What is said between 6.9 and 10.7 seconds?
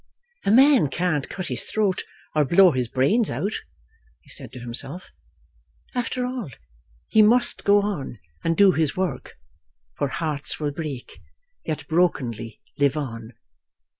he must go on and do his work. For hearts